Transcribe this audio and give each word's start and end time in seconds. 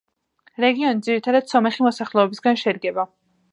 რეგიონი 0.63 1.05
ძირითადად 1.09 1.53
სომეხი 1.53 1.85
მოსახლეობისგან 1.89 2.61
შედგება. 2.65 3.09